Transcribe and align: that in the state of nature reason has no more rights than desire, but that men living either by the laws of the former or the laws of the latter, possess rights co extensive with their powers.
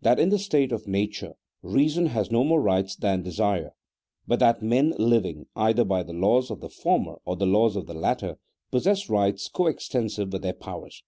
that 0.00 0.18
in 0.18 0.30
the 0.30 0.38
state 0.38 0.72
of 0.72 0.88
nature 0.88 1.34
reason 1.62 2.06
has 2.06 2.30
no 2.30 2.42
more 2.42 2.62
rights 2.62 2.96
than 2.96 3.22
desire, 3.22 3.74
but 4.26 4.38
that 4.38 4.62
men 4.62 4.94
living 4.98 5.44
either 5.56 5.84
by 5.84 6.02
the 6.02 6.14
laws 6.14 6.50
of 6.50 6.62
the 6.62 6.70
former 6.70 7.16
or 7.26 7.36
the 7.36 7.44
laws 7.44 7.76
of 7.76 7.84
the 7.86 7.92
latter, 7.92 8.38
possess 8.70 9.10
rights 9.10 9.46
co 9.46 9.66
extensive 9.66 10.32
with 10.32 10.40
their 10.40 10.54
powers. 10.54 11.02